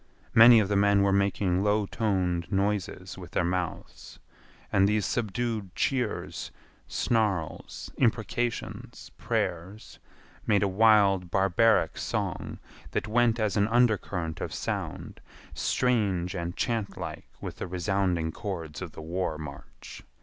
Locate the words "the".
0.67-0.75, 17.57-17.67, 18.93-19.03